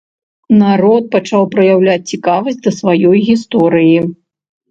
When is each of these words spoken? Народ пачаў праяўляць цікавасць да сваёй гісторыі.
Народ 0.61 1.03
пачаў 1.15 1.43
праяўляць 1.53 1.99
цікавасць 2.13 2.59
да 2.67 2.71
сваёй 2.79 3.17
гісторыі. 3.29 3.97